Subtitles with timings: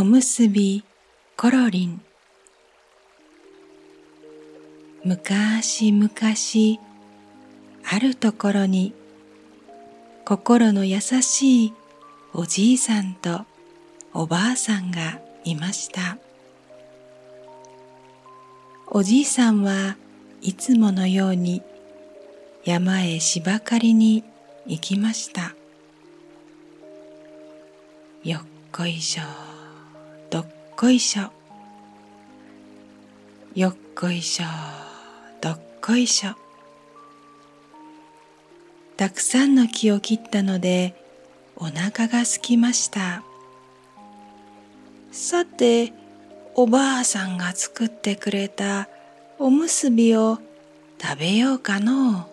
[0.00, 0.82] おむすび
[1.36, 2.00] コロリン。
[5.04, 6.80] むかしむかし
[7.84, 8.94] あるところに
[10.24, 11.74] 心の優しい
[12.32, 13.42] おじいさんと
[14.14, 16.16] おばあさんがいました。
[18.86, 19.98] おじいさんは
[20.40, 21.60] いつものように
[22.64, 24.24] 山へ芝刈りに
[24.66, 25.54] 行きました。
[28.24, 28.42] よっ
[28.72, 29.49] こいしょ。
[30.80, 31.24] こいしょ。
[33.54, 34.46] よっこいしょ。
[35.42, 36.30] どっこいしょ。
[38.96, 40.94] たくさんの木を切ったので
[41.54, 43.22] お腹が空きました。
[45.12, 45.92] さて
[46.54, 48.88] おばあさんが作ってくれた
[49.38, 50.38] おむすびを
[50.98, 52.26] 食べようかの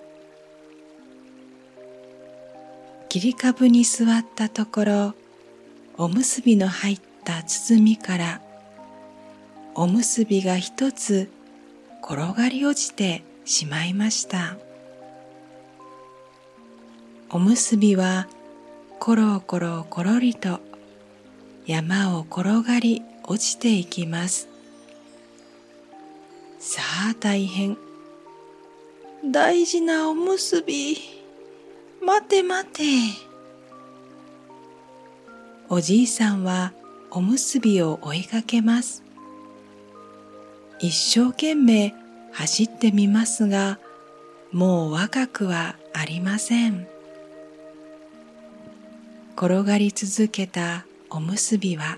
[3.09, 5.13] 切り株に座ったところ
[5.97, 8.41] おむすびの入った包みから
[9.75, 11.29] おむすびが一つ
[12.01, 14.55] 転がり落ちてしまいました。
[17.29, 18.29] おむすびは
[18.97, 20.61] コロコロコロリと
[21.65, 24.47] 山を転がり落ちていきます。
[26.59, 26.81] さ
[27.11, 27.77] あ大変。
[29.25, 30.97] 大事なおむすび。
[32.01, 32.83] 待て待て。
[35.67, 36.71] おじいさんは
[37.11, 39.03] おむすびを追いかけます。
[40.79, 41.95] 一生懸命
[42.31, 43.79] 走ってみますが
[44.51, 46.87] もう若くはありません。
[49.35, 51.97] 転がり続けたおむすびは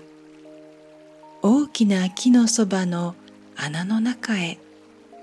[1.42, 3.14] 大きな木のそばの
[3.56, 4.58] 穴の中へ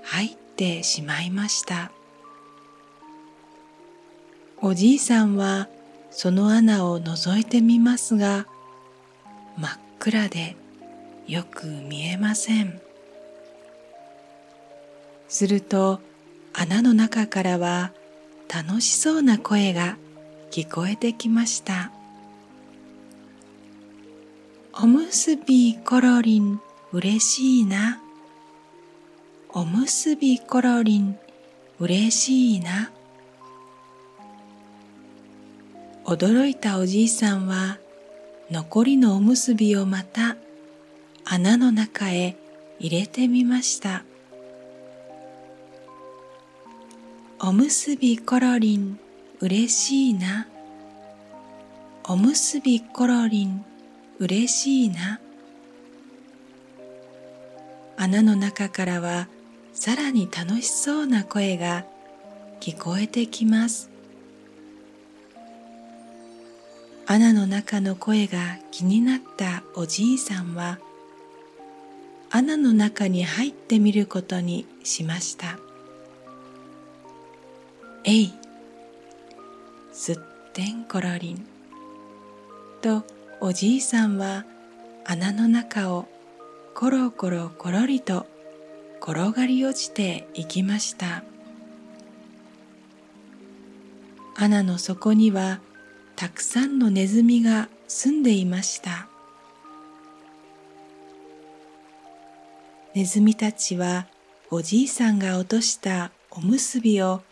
[0.02, 1.92] 入ってしまいました。
[4.60, 5.68] おじいさんは
[6.10, 8.46] その穴を覗いてみますが
[9.58, 10.54] 真っ暗で
[11.26, 12.80] よく見えません。
[15.28, 16.00] すると
[16.52, 17.90] 穴の中からは
[18.48, 19.96] 楽しそうな声が
[20.52, 21.90] 聞こえてきました。
[24.80, 26.60] おむすびコロリン
[26.92, 28.00] うれしいな。
[29.48, 31.18] おむすびコロリン
[31.80, 32.92] うれしいな。
[36.04, 37.78] 驚いたおじいさんは
[38.50, 40.36] 残りのおむすびをまた
[41.24, 42.34] 穴の中へ
[42.78, 44.04] 入れてみました。
[47.40, 48.98] おむすびコロリン
[49.40, 50.48] うれしいな。
[52.04, 53.64] おむすびコロリン
[54.18, 55.20] うれしいな。
[57.98, 59.28] 穴の中からは
[59.74, 61.84] さらに楽しそうな声が
[62.60, 63.90] 聞こえてきます。
[67.10, 70.78] 穴の中の声が気になったおじいさんは
[72.28, 75.58] 穴の中に入ってみることにしました。
[78.04, 78.34] えい
[79.90, 80.16] すっ
[80.52, 81.46] てんころりん。
[82.82, 83.04] と
[83.40, 84.44] おじいさんは
[85.06, 86.06] 穴の中を
[86.74, 88.26] コロコロコロリと
[89.00, 91.24] 転がり落ちていきました。
[94.36, 95.60] 穴の底には
[96.18, 99.06] たくさんのネズミが住んでいました。
[102.92, 104.08] ネズミたちは
[104.50, 107.22] おじいさんが落としたおむすびを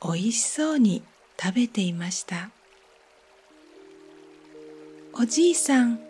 [0.00, 1.02] おいしそうに
[1.38, 2.48] 食べていました。
[5.12, 6.00] おじいさん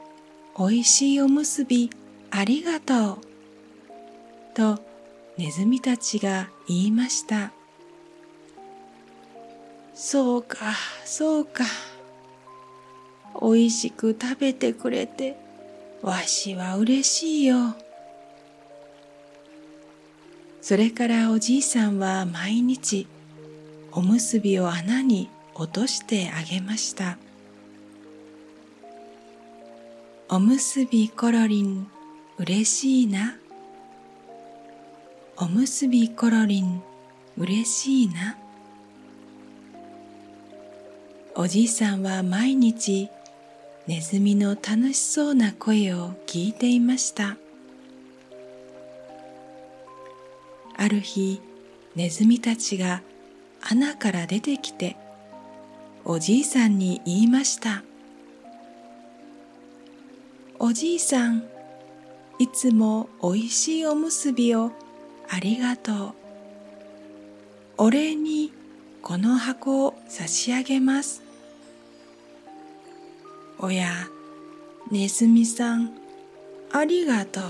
[0.55, 1.91] おいしいおむすび
[2.31, 3.19] ありがとう。
[4.55, 4.79] と
[5.37, 7.51] ネズミたちが言いました。
[9.93, 10.73] そうか
[11.05, 11.65] そうか。
[13.35, 15.37] おいしく食べてくれて
[16.03, 17.75] わしは嬉しいよ。
[20.61, 23.07] それからおじいさんは毎日
[23.91, 27.19] おむすびを穴に落としてあげました。
[30.29, 31.87] おむすびコロリン
[32.39, 33.37] うれしいな。
[35.37, 36.83] おむすびコロリン
[37.37, 38.39] うれしいな。
[41.35, 43.11] おじいさんは毎日
[43.87, 47.37] ネズミの楽しそうな声を聞いていました
[50.77, 51.41] ある日
[51.95, 53.03] ネズミたちが
[53.61, 54.97] 穴から出てきて
[56.05, 57.83] おじいさんに言いました
[60.59, 61.45] おじいさん
[62.39, 64.73] いつもおいしいおむすびを
[65.29, 66.15] ありがとう。
[67.79, 68.53] お礼に
[69.01, 71.22] この箱を差し上げます。
[73.65, 74.09] おや、
[74.91, 75.93] ネズミさん、
[76.73, 77.45] ありがとう。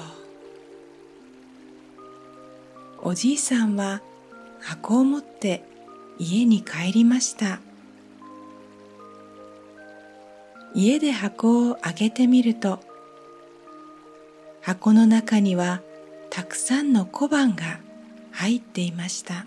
[3.05, 4.03] おじいさんは
[4.61, 5.65] 箱を持って
[6.19, 7.61] 家に帰りました。
[10.75, 12.81] 家で箱を開けてみると
[14.61, 15.81] 箱の中には
[16.29, 17.81] たくさんの小判が
[18.33, 19.47] 入っていました。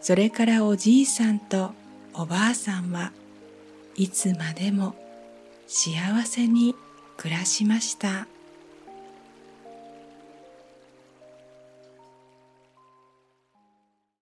[0.00, 1.70] それからおじいさんと
[2.14, 3.12] おばあさんは
[3.98, 4.94] いつまでも
[5.66, 5.92] 幸
[6.24, 6.76] せに
[7.16, 8.28] 暮らしました。